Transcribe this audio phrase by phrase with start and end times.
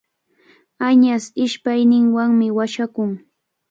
[0.87, 3.11] Añas ishpayninwanmi washakun.